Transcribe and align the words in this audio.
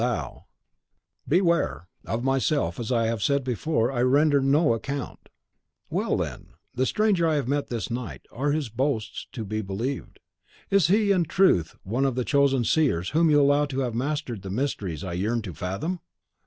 Thou" 0.01 0.45
"Beware! 1.29 1.87
Of 2.05 2.23
myself, 2.23 2.79
as 2.79 2.91
I 2.91 3.05
have 3.05 3.21
said 3.21 3.43
before, 3.43 3.91
I 3.91 4.01
render 4.01 4.41
no 4.41 4.73
account." 4.73 5.29
"Well, 5.91 6.17
then, 6.17 6.53
the 6.73 6.87
stranger 6.87 7.27
I 7.27 7.35
have 7.35 7.47
met 7.47 7.67
this 7.67 7.91
night, 7.91 8.25
are 8.31 8.51
his 8.51 8.67
boasts 8.69 9.27
to 9.33 9.45
be 9.45 9.61
believed? 9.61 10.19
Is 10.71 10.87
he 10.87 11.11
in 11.11 11.25
truth 11.25 11.75
one 11.83 12.05
of 12.05 12.15
the 12.15 12.25
chosen 12.25 12.63
seers 12.63 13.09
whom 13.09 13.29
you 13.29 13.39
allow 13.39 13.65
to 13.67 13.81
have 13.81 13.93
mastered 13.93 14.41
the 14.41 14.49
mysteries 14.49 15.03
I 15.03 15.13
yearn 15.13 15.43
to 15.43 15.53
fathom?" 15.53 15.99